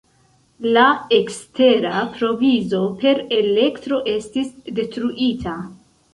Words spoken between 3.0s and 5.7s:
per elektro estis detruita.